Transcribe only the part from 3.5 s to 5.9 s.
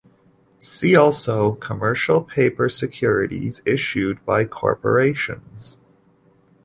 issued by corporations.